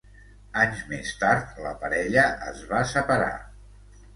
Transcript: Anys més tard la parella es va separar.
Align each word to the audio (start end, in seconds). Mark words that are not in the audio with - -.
Anys 0.61 0.79
més 0.93 1.11
tard 1.23 1.61
la 1.65 1.75
parella 1.83 2.25
es 2.53 2.65
va 2.73 2.81
separar. 2.95 3.31